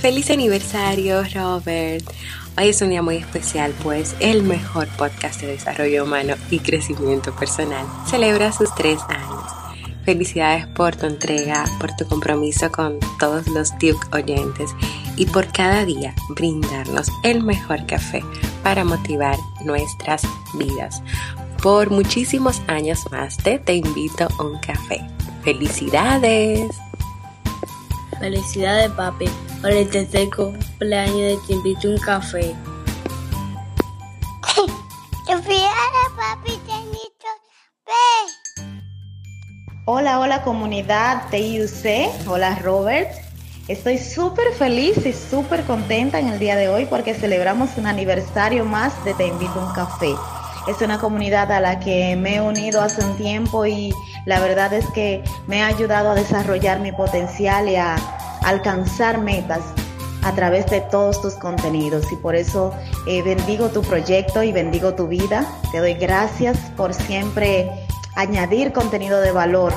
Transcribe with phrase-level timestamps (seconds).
[0.00, 2.08] Feliz aniversario, Robert.
[2.56, 7.34] Hoy es un día muy especial, pues el mejor podcast de desarrollo humano y crecimiento
[7.34, 9.42] personal celebra sus tres años.
[10.04, 14.70] Felicidades por tu entrega, por tu compromiso con todos los Duke oyentes
[15.16, 18.22] y por cada día brindarnos el mejor café
[18.62, 20.22] para motivar nuestras
[20.54, 21.02] vidas.
[21.60, 25.04] Por muchísimos años más te, te invito a un café.
[25.42, 26.70] ¡Felicidades!
[28.20, 29.26] Felicidades, papi,
[29.60, 32.54] por el tercer cumpleaños de Te invito un café.
[35.26, 37.26] Felicidades, papi, te invito
[39.86, 42.26] Hola, hola comunidad TIUC.
[42.26, 43.10] Hola, Robert.
[43.68, 48.64] Estoy súper feliz y súper contenta en el día de hoy porque celebramos un aniversario
[48.64, 50.14] más de Te Invito a un Café.
[50.66, 53.92] Es una comunidad a la que me he unido hace un tiempo y
[54.26, 57.96] la verdad es que me ha ayudado a desarrollar mi potencial y a
[58.42, 59.60] alcanzar metas
[60.22, 62.74] a través de todos tus contenidos y por eso
[63.06, 65.46] eh, bendigo tu proyecto y bendigo tu vida.
[65.72, 67.70] Te doy gracias por siempre
[68.16, 69.72] añadir contenido de valor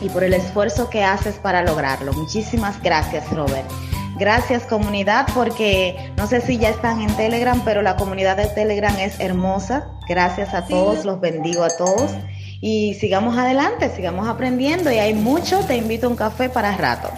[0.00, 2.12] y por el esfuerzo que haces para lograrlo.
[2.12, 3.68] Muchísimas gracias, Robert.
[4.16, 8.96] Gracias comunidad porque no sé si ya están en Telegram, pero la comunidad de Telegram
[8.98, 9.88] es hermosa.
[10.08, 12.12] Gracias a todos, los bendigo a todos.
[12.60, 15.60] Y sigamos adelante, sigamos aprendiendo y hay mucho.
[15.66, 17.10] Te invito a un café para rato.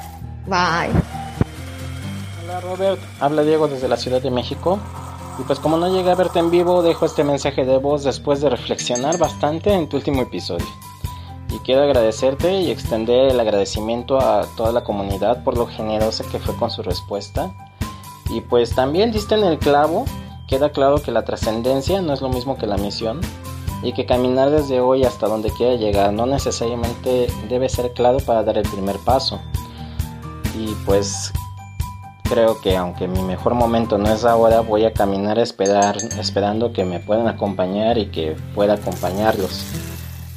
[0.47, 0.93] Bye.
[2.45, 4.79] Hola Robert, habla Diego desde la Ciudad de México.
[5.39, 8.41] Y pues como no llegué a verte en vivo, dejo este mensaje de voz después
[8.41, 10.67] de reflexionar bastante en tu último episodio
[11.57, 16.39] y quiero agradecerte y extender el agradecimiento a toda la comunidad por lo generosa que
[16.39, 17.53] fue con su respuesta.
[18.29, 20.05] Y pues también diste en el clavo,
[20.49, 23.21] queda claro que la trascendencia no es lo mismo que la misión
[23.83, 28.43] y que caminar desde hoy hasta donde quiera llegar no necesariamente debe ser claro para
[28.43, 29.41] dar el primer paso.
[30.59, 31.33] Y pues
[32.29, 36.85] creo que aunque mi mejor momento no es ahora, voy a caminar esperar, esperando que
[36.85, 39.65] me puedan acompañar y que pueda acompañarlos.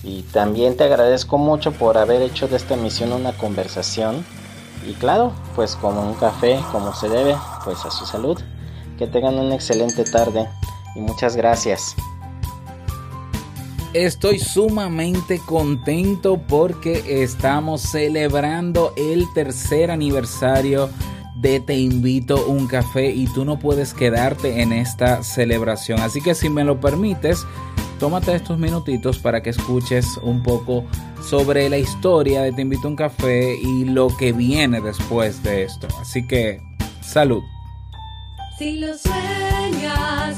[0.03, 4.25] Y también te agradezco mucho por haber hecho de esta misión una conversación.
[4.87, 8.39] Y claro, pues como un café, como se debe, pues a su salud.
[8.97, 10.47] Que tengan una excelente tarde
[10.95, 11.95] y muchas gracias.
[13.93, 20.91] Estoy sumamente contento porque estamos celebrando el tercer aniversario
[21.35, 26.01] de Te invito un café y tú no puedes quedarte en esta celebración.
[26.01, 27.47] Así que si me lo permites,
[27.99, 30.83] tómate estos minutitos para que escuches un poco
[31.27, 35.63] sobre la historia de Te invito a un café y lo que viene después de
[35.63, 35.87] esto.
[35.99, 36.61] Así que,
[37.01, 37.41] salud.
[38.59, 40.37] Si lo sueñas,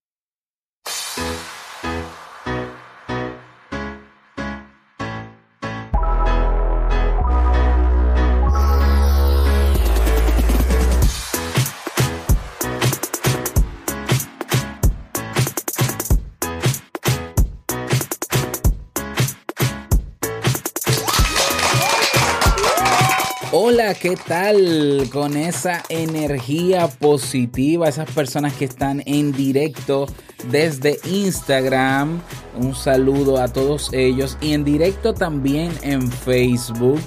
[23.63, 25.07] Hola, ¿qué tal?
[25.13, 30.07] Con esa energía positiva, esas personas que están en directo
[30.49, 32.23] desde Instagram,
[32.57, 36.99] un saludo a todos ellos y en directo también en Facebook,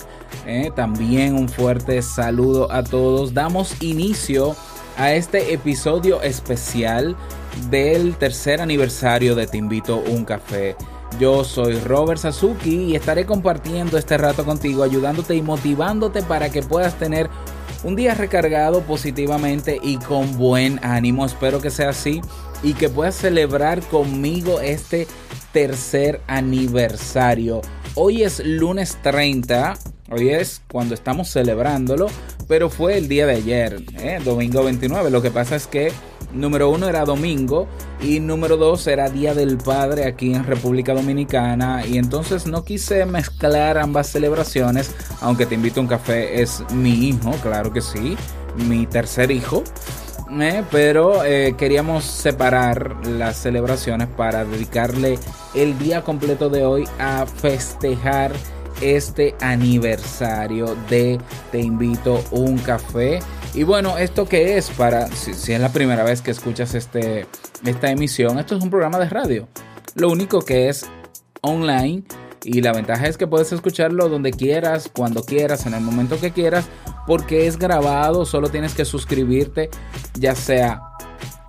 [0.46, 3.34] eh, también un fuerte saludo a todos.
[3.34, 4.54] Damos inicio
[4.96, 7.16] a este episodio especial
[7.68, 10.76] del tercer aniversario de Te invito un café.
[11.18, 16.62] Yo soy Robert Sasuki y estaré compartiendo este rato contigo, ayudándote y motivándote para que
[16.62, 17.30] puedas tener
[17.84, 21.24] un día recargado positivamente y con buen ánimo.
[21.24, 22.20] Espero que sea así
[22.62, 25.06] y que puedas celebrar conmigo este
[25.52, 27.60] tercer aniversario.
[27.94, 29.74] Hoy es lunes 30,
[30.10, 32.08] hoy es cuando estamos celebrándolo,
[32.48, 34.18] pero fue el día de ayer, ¿eh?
[34.24, 35.10] domingo 29.
[35.10, 35.92] Lo que pasa es que
[36.34, 37.68] Número uno era domingo
[38.02, 43.06] y número dos era Día del Padre aquí en República Dominicana y entonces no quise
[43.06, 48.16] mezclar ambas celebraciones, aunque te invito a un café es mi hijo, claro que sí,
[48.68, 49.62] mi tercer hijo.
[50.40, 55.18] Eh, pero eh, queríamos separar las celebraciones para dedicarle
[55.54, 58.32] el día completo de hoy a festejar
[58.80, 61.20] este aniversario de
[61.52, 63.20] Te invito un café.
[63.54, 64.68] Y bueno, ¿esto qué es?
[64.70, 67.26] Para, si, es la primera vez que escuchas este,
[67.64, 69.48] esta emisión, esto es un programa de radio.
[69.94, 70.86] Lo único que es
[71.40, 72.02] online
[72.42, 76.32] y la ventaja es que puedes escucharlo donde quieras, cuando quieras, en el momento que
[76.32, 76.64] quieras,
[77.06, 79.70] porque es grabado, solo tienes que suscribirte,
[80.18, 80.82] ya sea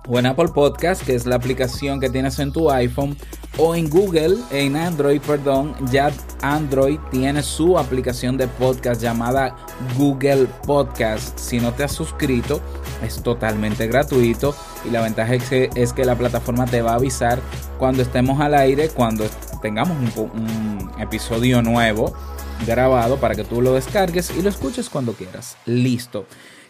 [0.08, 3.16] o en Apple Podcast, que es la aplicación que tienes en tu iPhone,
[3.58, 6.10] o en Google, en Android, perdón, ya
[6.42, 9.56] Android tiene su aplicación de podcast llamada
[9.96, 11.38] Google Podcast.
[11.38, 12.60] Si no te has suscrito,
[13.02, 14.54] es totalmente gratuito
[14.84, 17.40] y la ventaja es que, es que la plataforma te va a avisar
[17.78, 19.24] cuando estemos al aire, cuando
[19.62, 22.14] tengamos un, un episodio nuevo
[22.66, 25.56] grabado para que tú lo descargues y lo escuches cuando quieras.
[25.64, 26.26] Listo.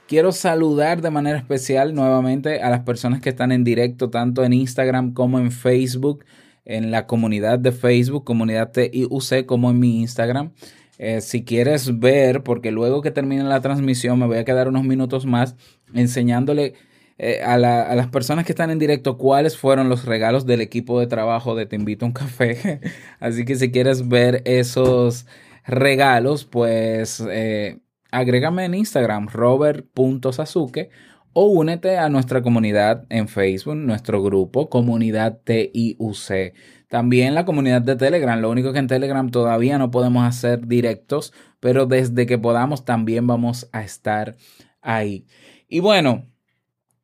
[0.09, 4.53] Quiero saludar de manera especial nuevamente a las personas que están en directo tanto en
[4.53, 6.25] Instagram como en Facebook
[6.67, 10.53] en la comunidad de Facebook, comunidad TIUC, como en mi Instagram.
[10.99, 14.85] Eh, si quieres ver, porque luego que termine la transmisión me voy a quedar unos
[14.85, 15.57] minutos más
[15.95, 16.75] enseñándole
[17.19, 21.07] eh, a, las personas que están en directo cuáles fueron los regalos del equipo de
[21.07, 22.81] trabajo de Te invito a un café.
[23.21, 25.27] Así que si quieres ver esos
[25.65, 27.79] regalos, pues eh,
[28.17, 30.91] agrégame en Instagram, robert.sasuke
[31.35, 36.55] o únete a nuestra comunidad en Facebook, nuestro grupo, comunidad TIUC.
[36.89, 38.41] También la comunidad de Telegram.
[38.41, 43.27] Lo único que en Telegram todavía no podemos hacer directos, pero desde que podamos también
[43.27, 44.37] vamos a estar
[44.81, 45.27] ahí.
[45.69, 46.25] Y bueno,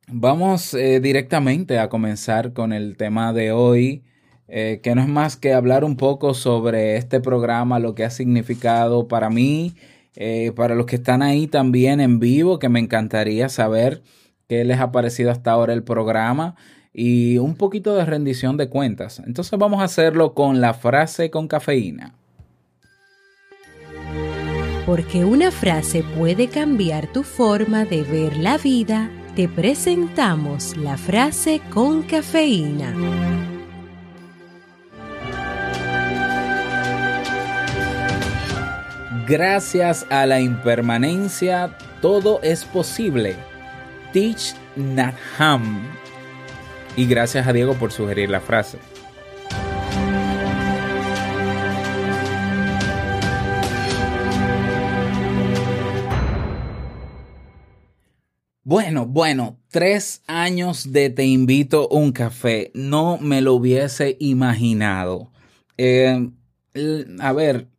[0.07, 4.03] vamos eh, directamente a comenzar con el tema de hoy.
[4.47, 8.09] Eh, que no es más que hablar un poco sobre este programa, lo que ha
[8.09, 9.73] significado para mí,
[10.15, 14.03] eh, para los que están ahí también en vivo, que me encantaría saber
[14.47, 16.55] qué les ha parecido hasta ahora el programa
[16.93, 19.21] y un poquito de rendición de cuentas.
[19.25, 22.15] Entonces vamos a hacerlo con la frase con cafeína.
[24.85, 31.61] Porque una frase puede cambiar tu forma de ver la vida, te presentamos la frase
[31.71, 33.52] con cafeína.
[39.27, 43.37] Gracias a la impermanencia, todo es posible
[44.11, 45.81] Teach Natham.
[46.97, 48.79] Y gracias a Diego por sugerir la frase.
[58.65, 62.71] Bueno, bueno, tres años de Te invito un café.
[62.73, 65.31] No me lo hubiese imaginado.
[65.77, 66.29] Eh,
[67.19, 67.72] a ver,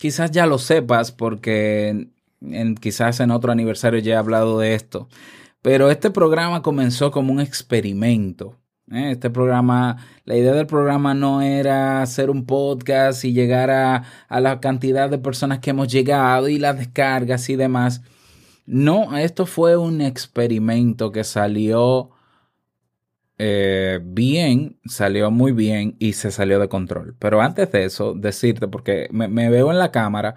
[0.00, 2.08] quizás ya lo sepas porque
[2.80, 5.08] quizás en otro aniversario ya he hablado de esto.
[5.60, 8.56] Pero este programa comenzó como un experimento.
[8.90, 9.10] ¿eh?
[9.10, 14.58] Este programa, la idea del programa no era hacer un podcast y llegar a, la
[14.60, 18.00] cantidad de personas que hemos llegado y las descargas y demás.
[18.64, 22.10] No, esto fue un experimento que salió
[23.42, 27.16] eh, bien, salió muy bien y se salió de control.
[27.18, 30.34] Pero antes de eso, decirte, porque me veo en la cámara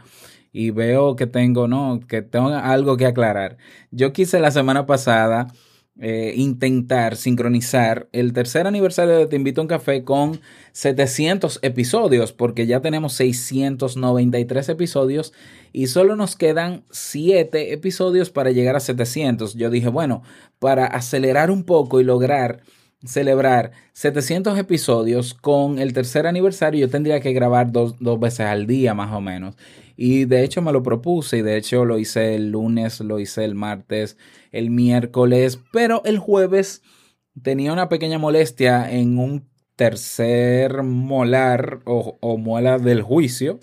[0.53, 3.57] y veo que tengo, no, que tengo algo que aclarar.
[3.91, 5.47] Yo quise la semana pasada
[5.99, 10.39] eh, intentar sincronizar el tercer aniversario de Te Invito a un Café con
[10.71, 15.33] 700 episodios, porque ya tenemos 693 episodios
[15.73, 19.55] y solo nos quedan 7 episodios para llegar a 700.
[19.55, 20.23] Yo dije, bueno,
[20.59, 22.61] para acelerar un poco y lograr
[23.05, 28.65] celebrar 700 episodios con el tercer aniversario, yo tendría que grabar dos, dos veces al
[28.67, 29.55] día más o menos.
[29.95, 33.45] Y de hecho me lo propuse y de hecho lo hice el lunes, lo hice
[33.45, 34.17] el martes,
[34.51, 36.81] el miércoles, pero el jueves
[37.41, 43.59] tenía una pequeña molestia en un tercer molar o, o muela del juicio.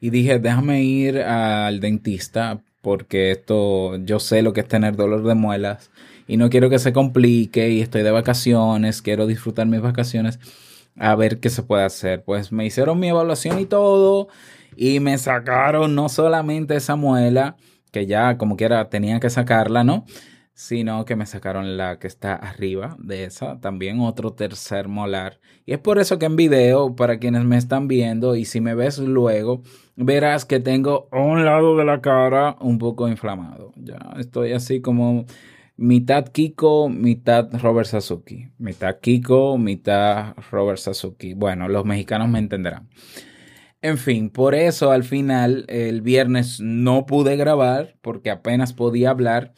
[0.00, 5.24] Y dije, déjame ir al dentista porque esto, yo sé lo que es tener dolor
[5.24, 5.90] de muelas
[6.26, 10.38] y no quiero que se complique y estoy de vacaciones, quiero disfrutar mis vacaciones
[10.96, 12.22] a ver qué se puede hacer.
[12.24, 14.28] Pues me hicieron mi evaluación y todo
[14.76, 17.56] y me sacaron no solamente esa muela,
[17.92, 20.04] que ya como quiera tenía que sacarla, ¿no?
[20.52, 25.40] Sino que me sacaron la que está arriba de esa, también otro tercer molar.
[25.66, 28.74] Y es por eso que en video, para quienes me están viendo, y si me
[28.74, 29.62] ves luego,
[29.96, 33.72] verás que tengo un lado de la cara un poco inflamado.
[33.76, 35.24] Ya estoy así como
[35.76, 38.50] mitad Kiko, mitad Robert Sasuki.
[38.58, 41.34] Mitad Kiko, mitad Robert Sasuki.
[41.34, 42.88] Bueno, los mexicanos me entenderán.
[43.82, 49.52] En fin, por eso al final el viernes no pude grabar porque apenas podía hablar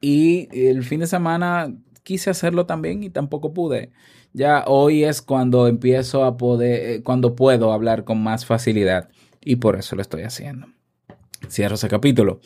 [0.00, 3.90] y el fin de semana quise hacerlo también y tampoco pude.
[4.32, 9.10] Ya hoy es cuando empiezo a poder, eh, cuando puedo hablar con más facilidad
[9.42, 10.68] y por eso lo estoy haciendo.
[11.50, 12.40] Cierro ese capítulo.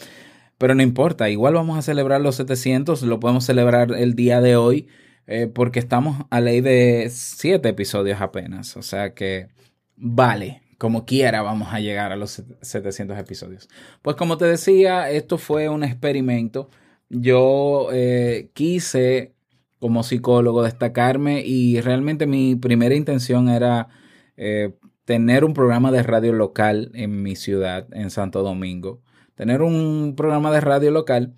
[0.61, 4.57] Pero no importa, igual vamos a celebrar los 700, lo podemos celebrar el día de
[4.57, 4.89] hoy
[5.27, 8.77] eh, porque estamos a ley de 7 episodios apenas.
[8.77, 9.49] O sea que
[9.97, 13.71] vale, como quiera vamos a llegar a los 700 episodios.
[14.03, 16.69] Pues como te decía, esto fue un experimento.
[17.09, 19.33] Yo eh, quise
[19.79, 23.89] como psicólogo destacarme y realmente mi primera intención era
[24.37, 24.75] eh,
[25.07, 29.01] tener un programa de radio local en mi ciudad, en Santo Domingo.
[29.41, 31.35] Tener un programa de radio local.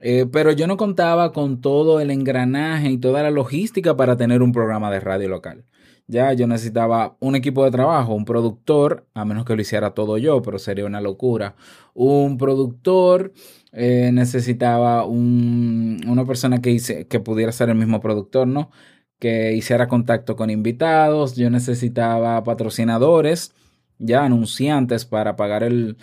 [0.00, 4.40] Eh, pero yo no contaba con todo el engranaje y toda la logística para tener
[4.40, 5.66] un programa de radio local.
[6.06, 10.16] Ya yo necesitaba un equipo de trabajo, un productor, a menos que lo hiciera todo
[10.16, 11.54] yo, pero sería una locura.
[11.92, 13.34] Un productor,
[13.72, 18.70] eh, necesitaba una persona que, que pudiera ser el mismo productor, ¿no?
[19.18, 21.36] Que hiciera contacto con invitados.
[21.36, 23.52] Yo necesitaba patrocinadores,
[23.98, 25.98] ya anunciantes para pagar el,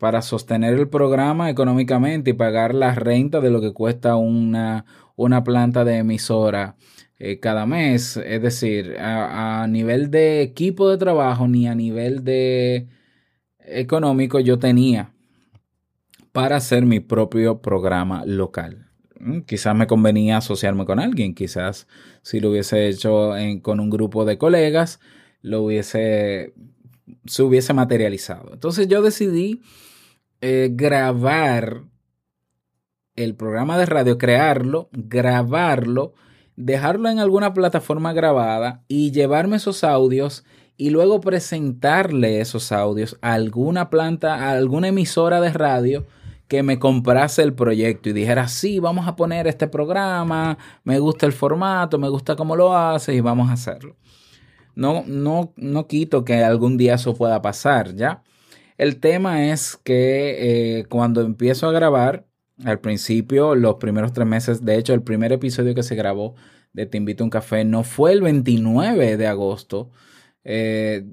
[0.00, 5.44] para sostener el programa económicamente y pagar la renta de lo que cuesta una, una
[5.44, 6.76] planta de emisora
[7.18, 8.16] eh, cada mes.
[8.16, 12.88] Es decir, a, nivel de equipo de trabajo ni a nivel de
[13.58, 15.12] económico yo tenía
[16.32, 18.88] para hacer mi propio programa local.
[19.18, 21.86] Mm, quizás me convenía asociarme con alguien, quizás
[22.22, 24.98] si lo hubiese hecho con un grupo de colegas,
[25.42, 26.54] lo hubiese,
[27.26, 28.54] se hubiese materializado.
[28.54, 29.60] Entonces yo decidí
[30.40, 31.84] eh, grabar
[33.16, 36.14] el programa de radio, crearlo, grabarlo
[36.64, 40.44] dejarlo en alguna plataforma grabada y llevarme esos audios
[40.76, 46.06] y luego presentarle esos audios a alguna planta, a alguna emisora de radio
[46.48, 51.26] que me comprase el proyecto y dijera, sí, vamos a poner este programa, me gusta
[51.26, 53.96] el formato, me gusta cómo lo haces y vamos a hacerlo.
[54.74, 58.22] No, no, no quito que algún día eso pueda pasar, ¿ya?
[58.80, 62.26] El tema es que eh, cuando empiezo a grabar,
[62.64, 66.34] al principio, los primeros tres meses, de hecho, el primer episodio que se grabó
[66.72, 69.90] de Te invito a un café no fue el 29 de agosto,
[70.44, 71.04] eh,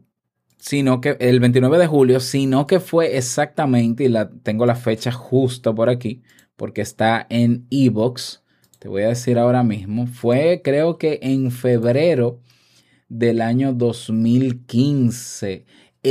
[0.57, 5.11] sino que el 29 de julio, sino que fue exactamente, y la, tengo la fecha
[5.11, 6.23] justo por aquí,
[6.55, 8.45] porque está en Evox,
[8.79, 12.39] te voy a decir ahora mismo, fue creo que en febrero
[13.09, 15.65] del año 2015,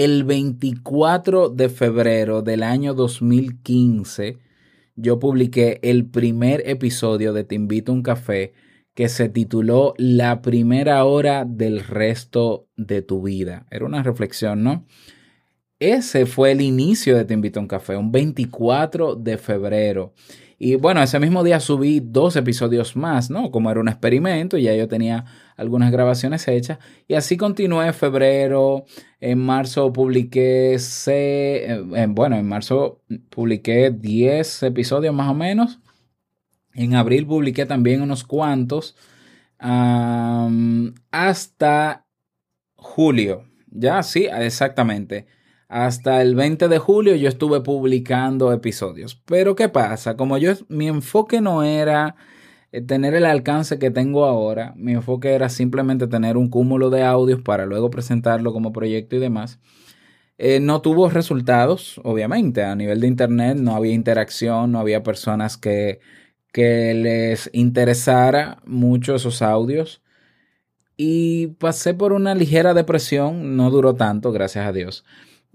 [0.04, 4.36] el 24 de febrero del año 2015,
[4.94, 8.52] yo publiqué el primer episodio de Te invito a un café
[8.92, 13.64] que se tituló La primera hora del resto de tu vida.
[13.70, 14.84] Era una reflexión, ¿no?
[15.78, 20.12] Ese fue el inicio de Te invito a un café, un 24 de febrero.
[20.58, 23.50] Y bueno, ese mismo día subí dos episodios más, ¿no?
[23.50, 26.78] Como era un experimento, ya yo tenía algunas grabaciones hechas.
[27.06, 28.84] Y así continué en febrero.
[29.20, 35.78] En marzo publiqué, eh, bueno, en marzo publiqué 10 episodios más o menos.
[36.74, 38.96] En abril publiqué también unos cuantos.
[41.10, 42.06] hasta
[42.76, 43.44] julio.
[43.70, 45.26] Ya, sí, exactamente
[45.68, 49.20] hasta el 20 de julio yo estuve publicando episodios.
[49.26, 50.16] Pero ¿qué pasa?
[50.16, 52.16] Como yo, mi enfoque no era
[52.72, 57.04] eh, tener el alcance que tengo ahora, mi enfoque era simplemente tener un cúmulo de
[57.04, 59.58] audios para luego presentarlo como proyecto y demás.
[60.38, 62.62] Eh, no tuvo resultados, obviamente.
[62.64, 66.00] A nivel de internet no había interacción, no había personas que,
[66.52, 70.02] que les interesara mucho esos audios.
[70.96, 75.04] Y pasé por una ligera depresión, no duró tanto, gracias a Dios.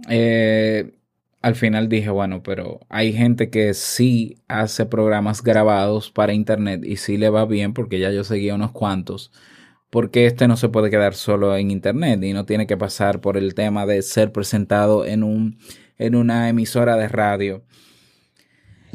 [0.10, 0.93] Eh,
[1.41, 6.98] al final dije, bueno, pero hay gente que sí hace programas grabados para internet y
[6.98, 9.31] sí le va bien porque ya yo seguía unos cuantos.
[9.89, 13.38] Porque este no se puede quedar solo en internet y no tiene que pasar por
[13.38, 15.58] el tema de ser presentado en, un,
[15.98, 17.63] en una emisora de radio.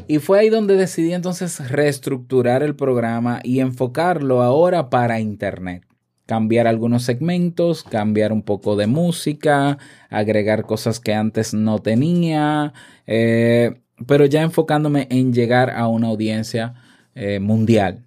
[0.07, 5.86] Y fue ahí donde decidí entonces reestructurar el programa y enfocarlo ahora para internet
[6.27, 9.79] cambiar algunos segmentos, cambiar un poco de música,
[10.09, 12.73] agregar cosas que antes no tenía,
[13.07, 16.75] eh, pero ya enfocándome en llegar a una audiencia
[17.15, 18.05] eh, mundial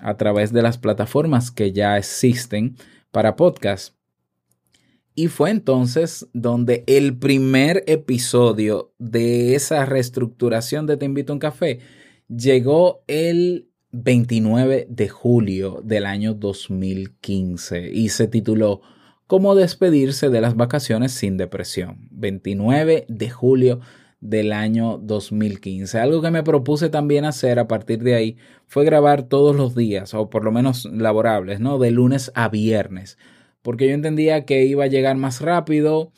[0.00, 2.76] a través de las plataformas que ya existen
[3.10, 3.94] para podcast.
[5.14, 11.40] Y fue entonces donde el primer episodio de esa reestructuración de Te invito a un
[11.40, 11.80] café
[12.36, 18.80] llegó el 29 de julio del año 2015 y se tituló
[19.26, 22.08] Cómo despedirse de las vacaciones sin depresión.
[22.10, 23.80] 29 de julio
[24.20, 25.98] del año 2015.
[25.98, 30.14] Algo que me propuse también hacer a partir de ahí fue grabar todos los días,
[30.14, 31.78] o por lo menos laborables, ¿no?
[31.78, 33.18] De lunes a viernes.
[33.62, 36.12] Porque yo entendía que iba a llegar más rápido,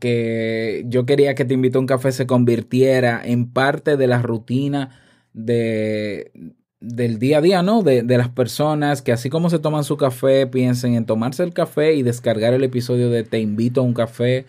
[0.00, 4.22] que yo quería que Te invito a un café se convirtiera en parte de la
[4.22, 5.00] rutina
[5.32, 6.32] de,
[6.80, 7.82] del día a día, ¿no?
[7.82, 11.52] De, de, las personas que así como se toman su café, piensen en tomarse el
[11.52, 14.46] café y descargar el episodio de Te invito a un café.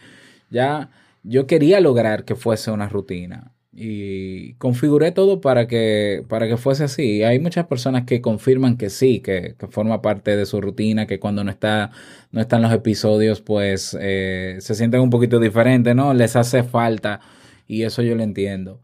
[0.50, 0.90] Ya
[1.24, 6.86] yo quería lograr que fuese una rutina y configuré todo para que, para que fuese
[6.86, 7.22] así.
[7.24, 11.20] Hay muchas personas que confirman que sí, que, que forma parte de su rutina, que
[11.20, 11.92] cuando no, está,
[12.32, 16.14] no están los episodios, pues eh, se sienten un poquito diferentes, ¿no?
[16.16, 17.20] Les hace falta
[17.68, 18.82] y eso yo lo entiendo.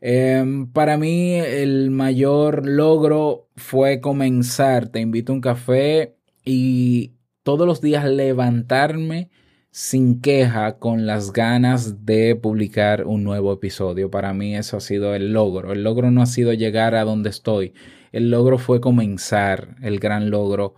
[0.00, 7.66] Eh, para mí el mayor logro fue comenzar, te invito a un café y todos
[7.66, 9.30] los días levantarme
[9.70, 14.10] sin queja con las ganas de publicar un nuevo episodio.
[14.10, 15.72] Para mí eso ha sido el logro.
[15.72, 17.74] El logro no ha sido llegar a donde estoy.
[18.12, 20.74] El logro fue comenzar, el gran logro.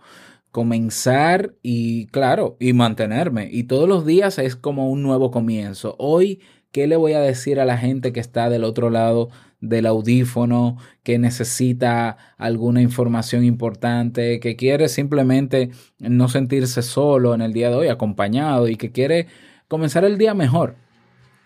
[0.51, 3.49] Comenzar y, claro, y mantenerme.
[3.51, 5.95] Y todos los días es como un nuevo comienzo.
[5.97, 6.41] Hoy
[6.73, 9.29] ¿Qué le voy a decir a la gente que está del otro lado
[9.61, 17.53] del audífono, que necesita alguna información importante, que quiere simplemente no sentirse solo en el
[17.53, 19.27] día de hoy, acompañado y que quiere
[19.67, 20.75] comenzar el día mejor?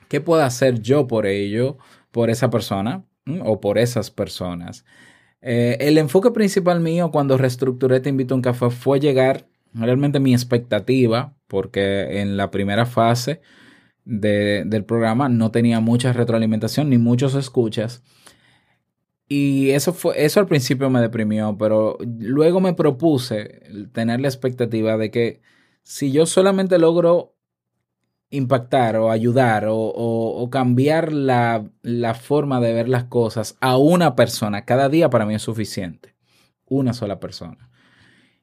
[0.08, 1.78] ¿Qué puedo hacer yo por ello,
[2.12, 3.04] por esa persona
[3.44, 4.86] o por esas personas?
[5.42, 10.22] Eh, el enfoque principal mío cuando reestructuré Te invito a un café fue llegar realmente
[10.22, 13.42] mi expectativa, porque en la primera fase
[14.08, 18.04] del programa no tenía mucha retroalimentación ni muchos escuchas.
[19.30, 23.62] Y eso fue, eso al principio me deprimió, pero luego me propuse
[23.92, 25.42] tener la expectativa de que
[25.84, 27.36] si yo solamente logro
[28.30, 34.16] impactar o ayudar o, o cambiar la, la forma de ver las cosas a una
[34.16, 36.16] persona, cada día para mí es suficiente.
[36.66, 37.70] Una sola persona.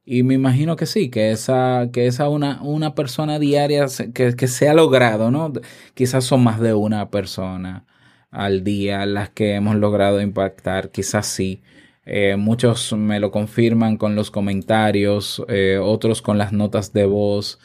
[0.07, 4.49] Y me imagino que sí, que esa, que esa una, una persona diaria que, que
[4.49, 5.53] se ha logrado, ¿no?
[5.95, 7.87] Quizás son más de una persona
[8.31, 11.63] al día las que hemos logrado impactar, quizás sí.
[12.07, 17.59] Eh, muchos me lo confirman con los comentarios, eh, otros con las notas de voz.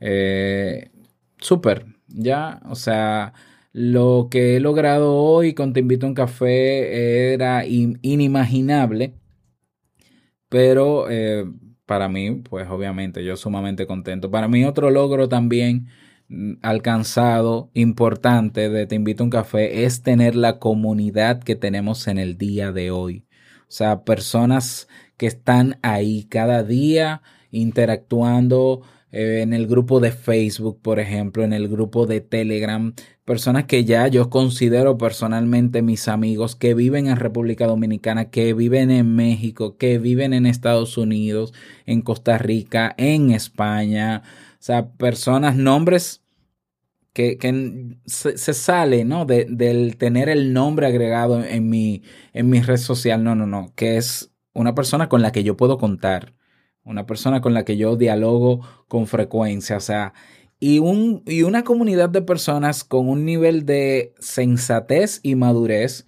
[0.00, 0.90] Eh,
[1.38, 3.34] Súper, ya, o sea,
[3.72, 9.14] lo que he logrado hoy con Te invito a un café era inimaginable,
[10.48, 11.44] pero eh,
[11.86, 14.30] para mí, pues obviamente yo sumamente contento.
[14.30, 15.88] Para mí otro logro también
[16.28, 22.08] mm, alcanzado, importante de Te invito a un café, es tener la comunidad que tenemos
[22.08, 23.24] en el día de hoy.
[23.62, 30.80] O sea, personas que están ahí cada día interactuando, eh, en el grupo de Facebook,
[30.82, 32.94] por ejemplo, en el grupo de Telegram,
[33.26, 38.90] personas que ya yo considero personalmente mis amigos que viven en República Dominicana, que viven
[38.90, 41.52] en México, que viven en Estados Unidos,
[41.84, 44.22] en Costa Rica, en España,
[44.54, 46.22] o sea, personas, nombres
[47.12, 49.26] que, que se, sale, ¿no?
[49.26, 53.72] De, del tener el nombre agregado en mi, en mi red social, no, no, no,
[53.74, 56.36] que es una persona con la que yo puedo contar
[56.86, 60.14] una persona con la que yo dialogo con frecuencia, o sea,
[60.58, 66.06] y, un, y una comunidad de personas con un nivel de sensatez y madurez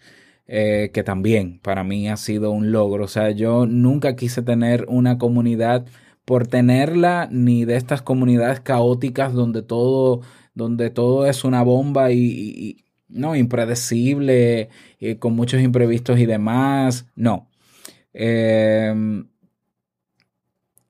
[0.51, 3.05] eh, que también para mí ha sido un logro.
[3.05, 5.87] O sea, yo nunca quise tener una comunidad
[6.25, 10.23] por tenerla, ni de estas comunidades caóticas donde todo,
[10.55, 17.07] donde todo es una bomba y, no impredecible, y con muchos imprevistos y demás.
[17.15, 17.49] No.
[18.15, 18.95] Eh,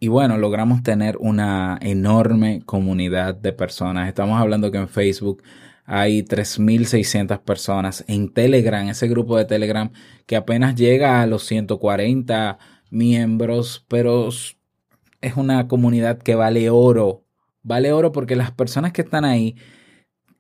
[0.00, 4.08] y bueno, logramos tener una enorme comunidad de personas.
[4.08, 5.42] Estamos hablando que en Facebook
[5.84, 8.04] hay 3.600 personas.
[8.06, 9.90] En Telegram, ese grupo de Telegram
[10.26, 12.58] que apenas llega a los 140
[12.90, 17.24] miembros, pero es una comunidad que vale oro.
[17.62, 19.56] Vale oro porque las personas que están ahí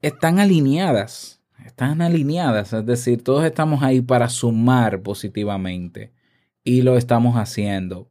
[0.02, 1.42] están alineadas.
[1.64, 2.72] Están alineadas.
[2.72, 6.12] Es decir, todos estamos ahí para sumar positivamente.
[6.62, 8.10] Y lo estamos haciendo.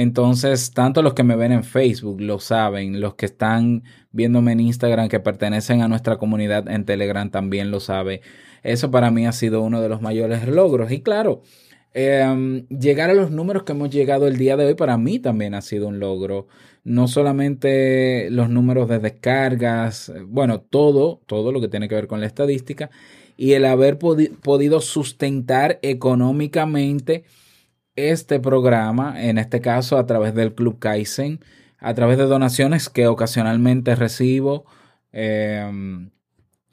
[0.00, 3.82] Entonces, tanto los que me ven en Facebook lo saben, los que están
[4.12, 8.20] viéndome en Instagram que pertenecen a nuestra comunidad en Telegram también lo saben.
[8.62, 10.90] Eso para mí ha sido uno de los mayores logros.
[10.90, 11.42] Y claro,
[11.92, 15.52] eh, llegar a los números que hemos llegado el día de hoy para mí también
[15.52, 16.46] ha sido un logro.
[16.82, 22.20] No solamente los números de descargas, bueno, todo, todo lo que tiene que ver con
[22.20, 22.88] la estadística
[23.36, 27.24] y el haber podi podido sustentar económicamente
[28.08, 31.40] este programa, en este caso a través del Club Kaizen,
[31.78, 34.64] a través de donaciones que ocasionalmente recibo.
[35.12, 36.10] Em,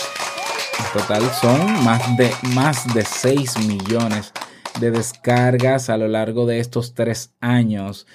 [0.79, 4.33] En total son más de, más de 6 millones
[4.79, 8.07] de descargas a lo largo de estos tres años.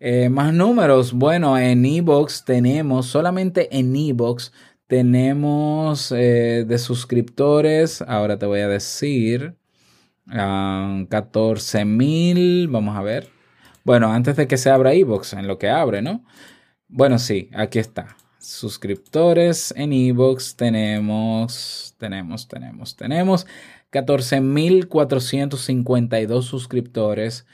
[0.00, 1.12] Eh, más números.
[1.12, 4.52] Bueno, en Evox tenemos, solamente en Evox
[4.86, 9.56] tenemos eh, de suscriptores, ahora te voy a decir,
[10.28, 13.30] 14 ah, mil, vamos a ver.
[13.84, 16.24] Bueno, antes de que se abra iVoox, en lo que abre, ¿no?
[16.88, 18.16] Bueno, sí, aquí está.
[18.48, 23.46] Suscriptores en iVoox tenemos, tenemos, tenemos, tenemos
[23.92, 27.44] 14.452 suscriptores.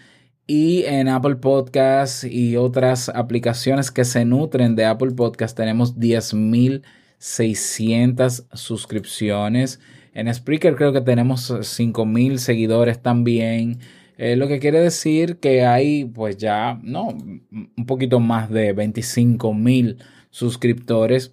[0.46, 8.46] Y en Apple Podcasts y otras aplicaciones que se nutren de Apple Podcasts tenemos 10.600
[8.52, 9.80] suscripciones.
[10.12, 13.80] En Spreaker creo que tenemos 5.000 seguidores también.
[14.16, 17.08] Eh, lo que quiere decir que hay pues ya, ¿no?
[17.08, 19.98] Un poquito más de 25 mil
[20.34, 21.32] suscriptores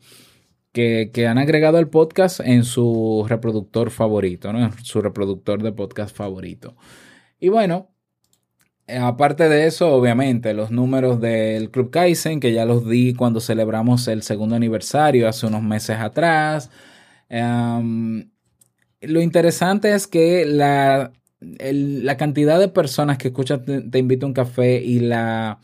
[0.71, 4.63] que, han agregado el podcast en su reproductor favorito, ¿no?
[4.63, 6.75] En su reproductor de podcast favorito.
[7.39, 7.89] Y bueno,
[8.87, 14.07] aparte de eso, obviamente, los números del Club Kaizen, que ya los di cuando celebramos
[14.07, 16.69] el segundo aniversario hace unos meses atrás.
[17.27, 18.29] Em,
[19.01, 21.11] lo interesante es que la
[21.41, 25.59] la cantidad de personas que escuchan Te, Invito a un Café y la,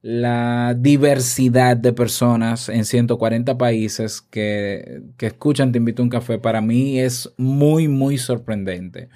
[0.00, 6.38] la diversidad de personas en 140 países que, que escuchan Te Invito a un Café
[6.38, 9.08] para mí es muy, muy sorprendente.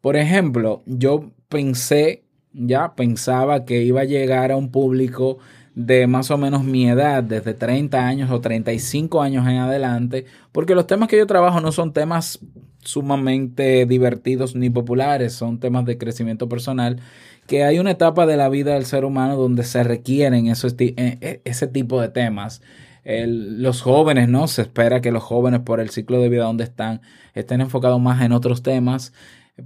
[0.00, 5.38] Por ejemplo, yo pensé, ya pensaba que iba a llegar a un público
[5.74, 10.74] de más o menos mi edad, desde 30 años o 35 años en adelante, porque
[10.74, 12.38] los temas que yo trabajo no son temas
[12.80, 17.00] sumamente divertidos ni populares, son temas de crecimiento personal,
[17.46, 20.94] que hay una etapa de la vida del ser humano donde se requieren esos, e,
[20.96, 22.62] e, ese tipo de temas.
[23.04, 24.48] los jóvenes, ¿no?
[24.48, 27.02] Se espera que los jóvenes por el ciclo de vida donde están
[27.34, 29.12] estén enfocados más en otros temas.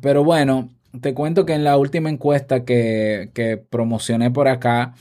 [0.01, 4.95] Pero bueno, te cuento que en la última encuesta que, que promocioné por acá,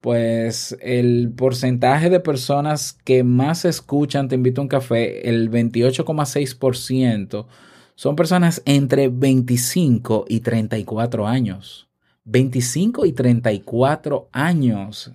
[0.00, 7.46] pues el porcentaje de personas que más escuchan Te invito a un café, el 28,6%,
[7.94, 11.88] son personas entre 25 y 34 años.
[12.24, 15.12] 25 y 34 años.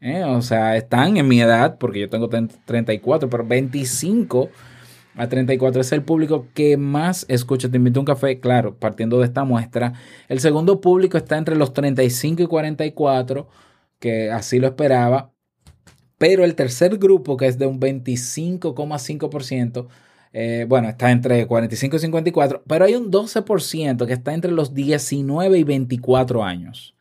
[0.00, 0.24] ¿eh?
[0.24, 4.50] O sea, están en mi edad, porque yo tengo 34, pero 25
[5.16, 8.40] a 34 es el público que más escucha Te invito a un café.
[8.40, 9.94] Claro, partiendo de esta muestra.
[10.28, 13.48] El segundo público está entre los 35 y 44
[14.04, 15.32] que así lo esperaba.
[16.18, 19.88] Pero el tercer grupo, que es de un 25,5%,
[20.34, 24.74] eh, bueno, está entre 45 y 54, pero hay un 12% que está entre los
[24.74, 26.94] 19 y 24 años.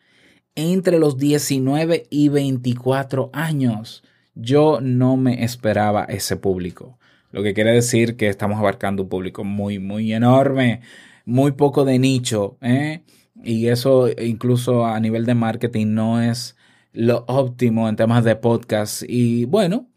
[0.56, 4.04] Entre los 19 y 24 años.
[4.36, 7.00] Yo no me esperaba ese público.
[7.32, 10.82] Lo que quiere decir que estamos abarcando un público muy, muy enorme,
[11.26, 12.58] muy poco de nicho.
[12.62, 13.02] ¿eh?
[13.44, 16.56] y eso incluso a nivel de marketing no es
[16.92, 19.04] lo óptimo en temas de podcast.
[19.08, 19.88] Y bueno,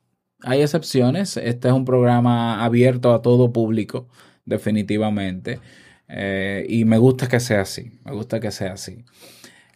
[0.43, 1.37] hay excepciones.
[1.37, 4.09] Este es un programa abierto a todo público,
[4.45, 5.61] definitivamente.
[6.09, 7.93] Eh, y me gusta que sea así.
[8.05, 9.05] Me gusta que sea así.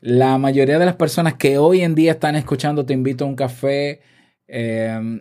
[0.00, 3.36] La mayoría de las personas que hoy en día están escuchando Te invito a un
[3.36, 4.00] café
[4.52, 5.20] eh,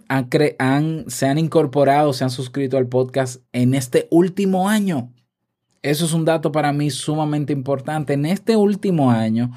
[0.58, 5.14] han, se han incorporado, se han suscrito al podcast en este último año.
[5.84, 8.14] Eso es un dato para mí sumamente importante.
[8.14, 9.52] En este último año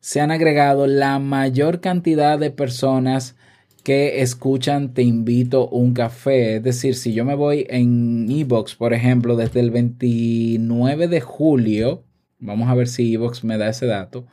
[0.00, 3.36] se han agregado la mayor cantidad de personas
[3.80, 6.56] que escuchan Te invito un café.
[6.56, 12.04] Es decir, si yo me voy en Evox, por ejemplo, desde el 29 de julio,
[12.38, 14.26] vamos a ver si Evox me da ese dato,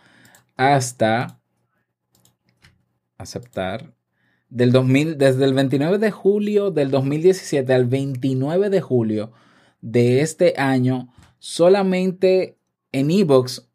[0.55, 1.39] hasta
[3.17, 3.93] aceptar.
[4.49, 9.33] Del 2000, desde el 29 de julio del 2017 al 29 de julio
[9.81, 12.57] de este año, solamente
[12.93, 13.66] en Evox,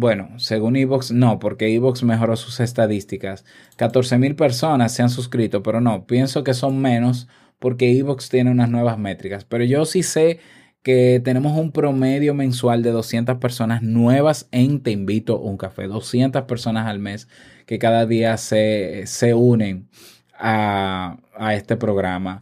[0.00, 3.44] bueno, según Evox no, porque Evox mejoró sus estadísticas.
[3.76, 8.50] 14 mil personas se han suscrito, pero no, pienso que son menos porque Evox tiene
[8.50, 9.44] unas nuevas métricas.
[9.44, 10.40] Pero yo sí sé
[10.82, 15.86] que tenemos un promedio mensual de 200 personas nuevas en Te invito a un café.
[15.86, 17.28] 200 personas al mes
[17.66, 19.90] que cada día se, se unen
[20.38, 22.40] a, a este programa.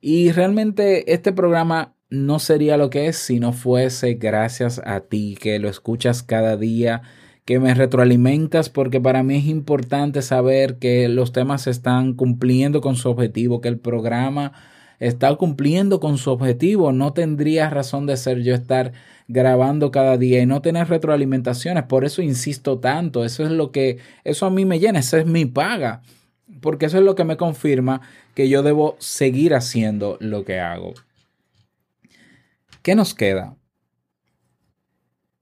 [0.00, 5.36] Y realmente este programa no sería lo que es si no fuese gracias a ti
[5.40, 7.02] que lo escuchas cada día,
[7.44, 12.96] que me retroalimentas, porque para mí es importante saber que los temas están cumpliendo con
[12.96, 14.52] su objetivo, que el programa
[15.00, 16.92] está cumpliendo con su objetivo.
[16.92, 18.92] No tendría razón de ser yo estar
[19.28, 21.84] grabando cada día y no tener retroalimentaciones.
[21.84, 23.24] Por eso insisto tanto.
[23.24, 26.02] Eso es lo que, eso a mí me llena, esa es mi paga.
[26.60, 28.00] Porque eso es lo que me confirma
[28.34, 30.94] que yo debo seguir haciendo lo que hago.
[32.84, 33.56] ¿Qué nos queda?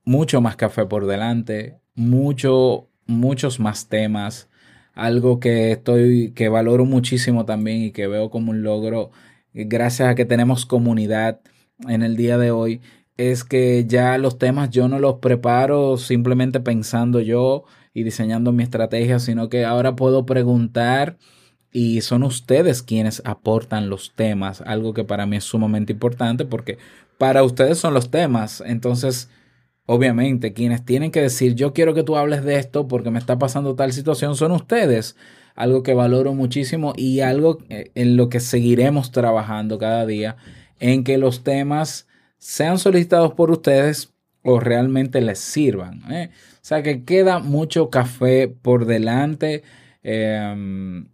[0.05, 4.48] Mucho más café por delante, mucho, muchos más temas.
[4.94, 9.11] Algo que estoy, que valoro muchísimo también y que veo como un logro,
[9.52, 11.40] gracias a que tenemos comunidad
[11.88, 12.81] en el día de hoy,
[13.16, 18.62] es que ya los temas yo no los preparo simplemente pensando yo y diseñando mi
[18.62, 21.18] estrategia, sino que ahora puedo preguntar
[21.72, 26.78] y son ustedes quienes aportan los temas, algo que para mí es sumamente importante porque
[27.22, 28.64] para ustedes son los temas.
[28.66, 29.30] Entonces,
[29.87, 33.38] obviamente, quienes tienen que decir, yo quiero que tú hables de esto porque me está
[33.38, 35.14] pasando tal situación, son ustedes.
[35.54, 40.37] Algo que valoro muchísimo y algo eh, en lo que seguiremos trabajando cada día,
[40.80, 42.08] en que los temas
[42.38, 46.02] sean solicitados por ustedes o realmente les sirvan.
[46.12, 46.30] ¿eh?
[46.54, 49.62] O sea que queda mucho café por delante.
[50.02, 51.06] Em,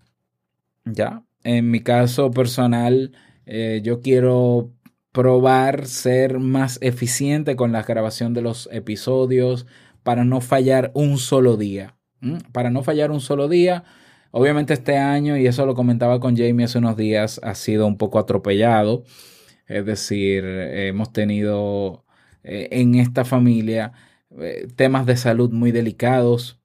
[0.87, 3.13] ya, en mi caso personal,
[3.45, 4.73] eh, yo quiero
[5.13, 9.67] probar ser más eficiente con la grabación de los episodios
[10.03, 11.97] para no fallar un solo día.
[12.53, 13.85] Para no fallar un solo día.
[14.31, 17.97] Obviamente este año, y eso lo comentaba con Jamie hace unos días, ha sido un
[17.97, 19.05] poco atropellado.
[19.67, 22.05] Es decir, hemos tenido
[22.43, 23.93] eh, en esta familia
[24.39, 26.58] eh, temas de salud muy delicados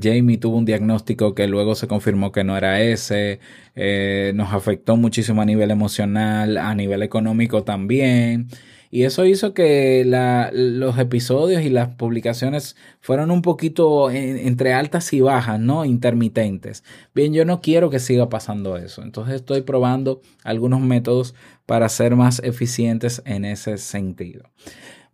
[0.00, 3.40] Jamie tuvo un diagnóstico que luego se confirmó que no era ese,
[3.74, 8.48] eh, nos afectó muchísimo a nivel emocional, a nivel económico también.
[8.92, 10.04] Y eso hizo que
[10.52, 15.84] los episodios y las publicaciones fueran un poquito entre altas y bajas, ¿no?
[15.84, 16.82] Intermitentes.
[17.14, 19.02] Bien, yo no quiero que siga pasando eso.
[19.02, 24.50] Entonces estoy probando algunos métodos para ser más eficientes en ese sentido.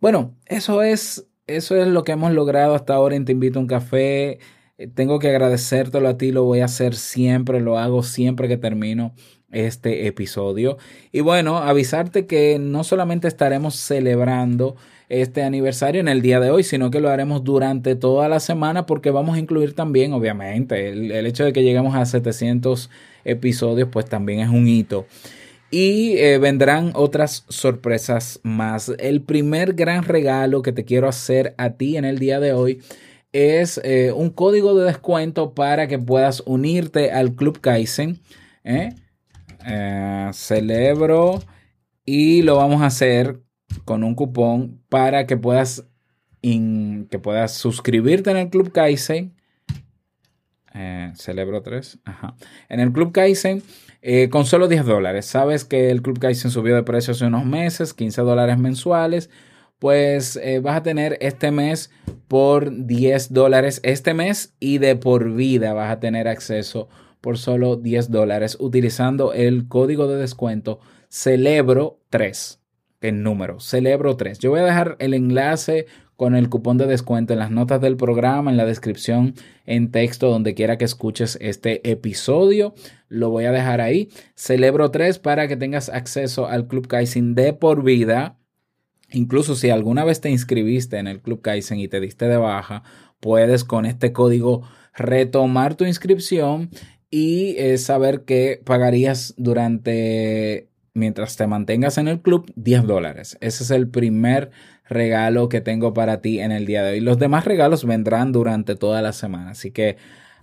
[0.01, 3.61] Bueno, eso es, eso es lo que hemos logrado hasta ahora en Te Invito a
[3.61, 4.39] un Café.
[4.93, 9.15] Tengo que agradecértelo a ti, lo voy a hacer siempre, lo hago siempre que termino
[9.51, 10.77] este episodio.
[11.11, 14.75] Y bueno, avisarte que no solamente estaremos celebrando
[15.09, 18.85] este aniversario en el día de hoy, sino que lo haremos durante toda la semana
[18.85, 22.91] porque vamos a incluir también, obviamente, el, hecho de que lleguemos a 700
[23.25, 25.07] episodios, pues también es un hito.
[25.71, 28.91] Y eh, vendrán otras sorpresas más.
[28.99, 32.79] El primer gran regalo que te quiero hacer a ti en el día de hoy
[33.31, 38.19] es eh, un código de descuento para que puedas unirte al Club Kaizen.
[38.63, 38.93] ¿eh?
[39.65, 41.41] Eh, celebro
[42.05, 43.41] y lo vamos a hacer
[43.85, 45.85] con un cupón para que puedas,
[46.41, 49.35] que puedas suscribirte en el Club Kaizen.
[51.15, 51.99] celebro 3.
[52.69, 53.61] En el Club Kaizen.
[54.29, 55.25] con solo 10 dólares.
[55.25, 59.29] Sabes que el Club Kaizen subió de precio hace unos meses, 15 dólares mensuales
[59.79, 61.91] pues eh, vas a tener este mes
[62.27, 66.89] por 10 dólares este mes y de por vida vas a tener acceso
[67.21, 72.59] por solo 10 dólares utilizando el código de descuento celebro 3
[73.01, 75.85] en número celebro 3 yo voy a dejar el enlace
[76.17, 79.35] con el cupón de descuento en las notas del programa, en la descripción,
[79.65, 82.73] en texto, donde quiera que escuches este episodio.
[83.07, 84.09] Lo voy a dejar ahí.
[84.35, 88.39] Celebro 3 para que tengas acceso al Club Kaizen de por vida.
[89.11, 92.83] Incluso si alguna vez te inscribiste en el Club Kaizen y te diste de baja,
[93.19, 96.69] puedes con este código retomar tu inscripción
[97.09, 103.37] y eh, saber que pagarías durante, mientras te mantengas en el club, 10 dólares.
[103.39, 104.51] Ese es el primer
[104.89, 106.99] regalo que tengo para ti en el día de hoy.
[106.99, 109.97] Los demás regalos vendrán durante toda la semana, así que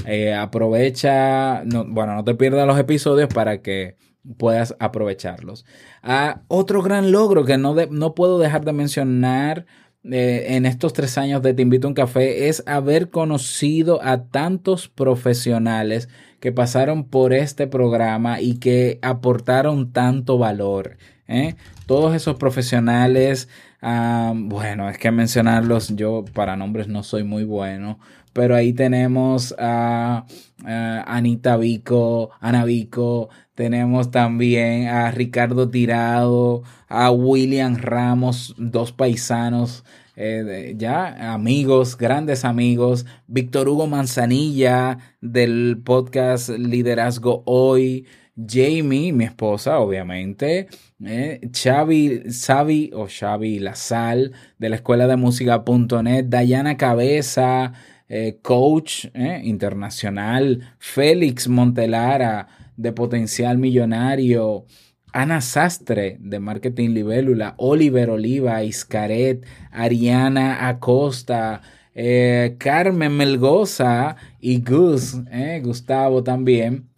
[0.06, 3.96] eh, aprovecha, bueno, no te pierdas los episodios para que
[4.36, 5.64] puedas aprovecharlos.
[6.02, 9.66] Ah, otro gran logro que no, no puedo dejar de mencionar
[10.04, 14.24] eh, en estos tres años de Te invito a un café es haber conocido a
[14.24, 16.10] tantos profesionales
[16.40, 20.98] que pasaron por este programa y que aportaron tanto valor.
[21.26, 21.54] ¿eh?
[21.86, 23.48] Todos esos profesionales,
[24.34, 27.98] bueno, es que mencionarlos, yo para nombres no soy muy bueno,
[28.32, 30.24] pero ahí tenemos a,
[30.64, 39.84] Anita Vico, Ana Vico, tenemos también a Ricardo Tirado, a William Ramos, dos paisanos,
[40.16, 49.78] eh, ya amigos, grandes amigos, Víctor Hugo Manzanilla del podcast Liderazgo Hoy, Jamie, mi esposa,
[49.78, 50.68] obviamente,
[51.04, 57.72] eh, Xavi, Xavi o Xavi Sal de la escuela de música.net, Dayana Cabeza,
[58.08, 64.66] eh, coach eh, internacional, Félix Montelara de Potencial Millonario,
[65.12, 71.62] Ana Sastre de Marketing Libélula, Oliver Oliva, Iscaret, Ariana Acosta,
[71.94, 75.16] eh, Carmen Melgoza y Gus,
[75.62, 76.93] Gustavo también.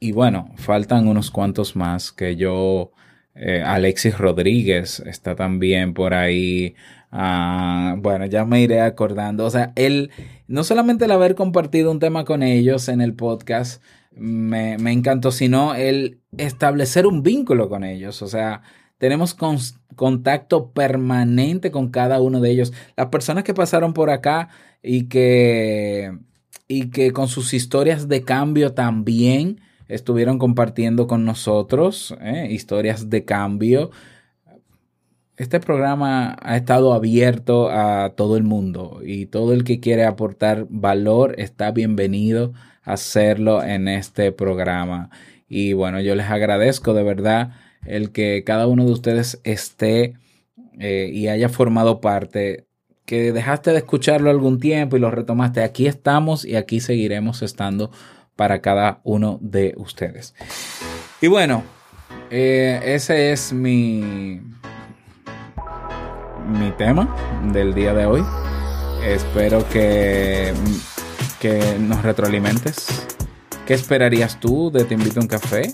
[0.00, 2.92] Y bueno, faltan unos cuantos más que yo,
[3.34, 6.74] Alexis Rodríguez está también por ahí.
[7.12, 9.44] Ah, bueno, ya me iré acordando.
[9.44, 10.10] O sea, él,
[10.48, 13.82] no solamente el haber compartido un tema con ellos en el podcast
[14.12, 18.22] me, me encantó, sino el establecer un vínculo con ellos.
[18.22, 18.62] O sea,
[18.98, 19.36] tenemos
[19.96, 22.72] contacto permanente con cada uno de ellos.
[22.96, 24.48] Las personas que pasaron por acá
[24.82, 26.18] y que,
[26.68, 29.60] y que con sus historias de cambio también
[29.90, 32.48] estuvieron compartiendo con nosotros, ¿eh?
[32.50, 33.90] historias de cambio
[35.40, 40.66] este programa ha estado abierto a todo el mundo y todo el que quiere aportar
[40.68, 42.52] valor está bienvenido
[42.84, 45.08] a hacerlo en este programa.
[45.48, 47.52] Y bueno, yo les agradezco de verdad
[47.86, 50.12] el que cada uno de ustedes esté
[50.78, 52.66] eh, y haya formado parte,
[53.06, 55.62] que dejaste de escucharlo algún tiempo y lo retomaste.
[55.62, 57.90] Aquí estamos y aquí seguiremos estando
[58.40, 60.34] para cada uno de ustedes.
[61.20, 61.62] Y bueno,
[62.30, 64.40] eh, ese es mi
[66.48, 67.14] mi tema
[67.52, 68.24] del día de hoy.
[69.04, 70.54] Espero que,
[71.38, 73.06] que nos retroalimentes.
[73.66, 75.70] ¿Qué esperarías tú de Te invito a un café?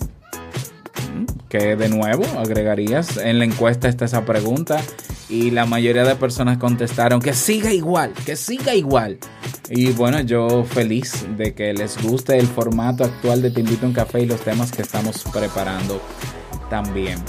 [1.47, 3.15] ¿Qué de nuevo agregarías?
[3.15, 4.81] En la encuesta está esa pregunta
[5.29, 9.19] y la mayoría de personas contestaron que siga igual, que siga igual.
[9.69, 13.89] Y bueno, yo feliz de que les guste el formato actual de Te invito a
[13.89, 16.01] un café y los temas que estamos preparando
[16.69, 17.19] también.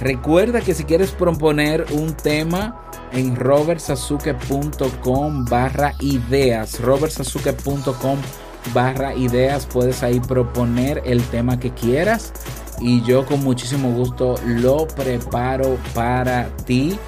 [0.00, 2.80] Recuerda que si quieres proponer un tema
[3.12, 6.80] en robertsazuke.com barra ideas.
[6.80, 8.18] robertsazuke.com
[8.72, 9.66] barra ideas.
[9.66, 12.32] Puedes ahí proponer el tema que quieras
[12.80, 16.98] y yo con muchísimo gusto lo preparo para ti.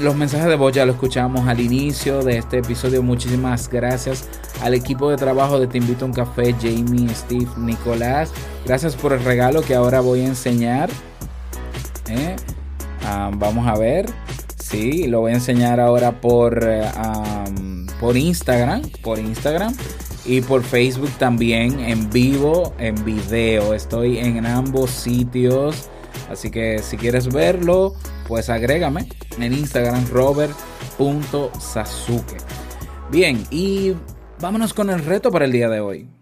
[0.00, 3.02] Los mensajes de voz ya lo escuchamos al inicio de este episodio.
[3.02, 4.28] Muchísimas gracias
[4.62, 8.32] al equipo de trabajo de Te Invito a un Café, Jamie, Steve, Nicolás.
[8.64, 10.90] Gracias por el regalo que ahora voy a enseñar.
[12.08, 12.36] ¿eh?
[13.38, 14.06] vamos a ver.
[14.58, 16.90] Sí, lo voy a enseñar ahora por, eh,
[18.00, 19.72] por Instagram, por Instagram
[20.24, 23.74] y por Facebook también en vivo, en video.
[23.74, 25.88] Estoy en ambos sitios.
[26.28, 27.94] Así que si quieres verlo,
[28.26, 29.08] pues agrégame
[29.38, 30.56] en Instagram robert.sasuke.
[33.10, 33.94] Bien, y
[34.40, 36.15] vámonos con el reto para el día de hoy.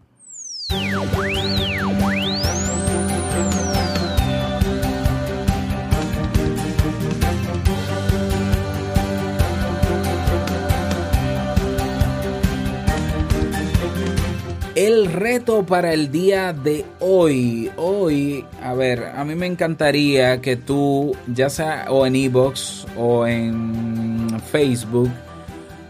[14.87, 17.70] El reto para el día de hoy.
[17.78, 23.26] Hoy, a ver, a mí me encantaría que tú, ya sea o en Ebox o
[23.26, 25.08] en Facebook,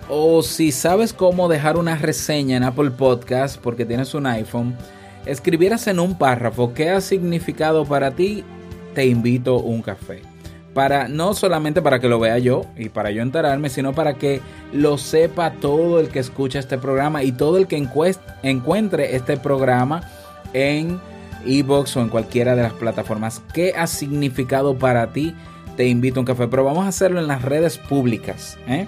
[0.09, 4.76] o si sabes cómo dejar una reseña en Apple Podcast porque tienes un iPhone,
[5.26, 8.45] escribieras en un párrafo qué ha significado para ti,
[8.95, 10.34] te invito a un café.
[10.75, 14.41] Para no solamente para que lo vea yo y para yo enterarme, sino para que
[14.72, 17.77] lo sepa todo el que escucha este programa y todo el que
[18.43, 20.11] encuentre este programa
[20.53, 21.01] en
[21.47, 23.41] Ebox o en cualquiera de las plataformas.
[23.53, 25.35] ¿Qué ha significado para ti?
[25.77, 28.59] Te invito a un café, pero vamos a hacerlo en las redes públicas.
[28.66, 28.87] ¿eh?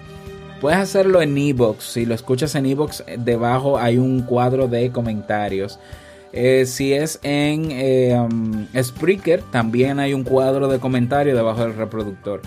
[0.61, 1.85] Puedes hacerlo en Ebox.
[1.85, 5.79] Si lo escuchas en Ebox, debajo hay un cuadro de comentarios.
[6.33, 11.75] Eh, si es en eh, um, Spreaker, también hay un cuadro de comentarios debajo del
[11.75, 12.43] reproductor.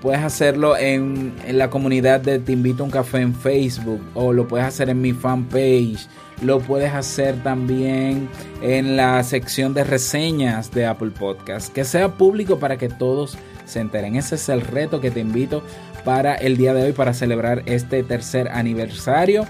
[0.00, 4.46] Puedes hacerlo en, la comunidad de Te Invito a un Café en Facebook o lo
[4.46, 6.06] puedes hacer en mi fanpage.
[6.42, 8.28] Lo puedes hacer también
[8.60, 11.72] en la sección de reseñas de Apple Podcast.
[11.72, 14.16] Que sea público para que todos se enteren.
[14.16, 15.62] Ese es el reto que te invito
[16.04, 19.46] para el día de hoy para celebrar este tercer aniversario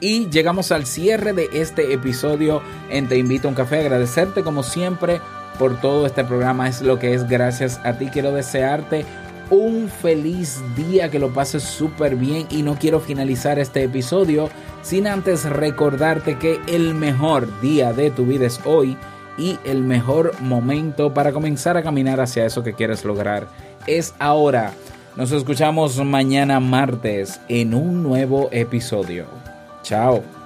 [0.00, 3.80] y llegamos al cierre de este episodio en Te Invito a un Café.
[3.80, 5.20] Agradecerte como siempre
[5.58, 6.68] por todo este programa.
[6.68, 8.06] Es lo que es gracias a ti.
[8.06, 9.04] Quiero desearte
[9.50, 14.50] un feliz día, que lo pases súper bien y no quiero finalizar este episodio
[14.82, 18.96] sin antes recordarte que el mejor día de tu vida es hoy
[19.38, 23.48] y el mejor momento para comenzar a caminar hacia eso que quieres lograr
[23.86, 24.72] es ahora.
[25.16, 29.37] Nos escuchamos mañana martes en un nuevo episodio.
[29.88, 30.37] Tchau!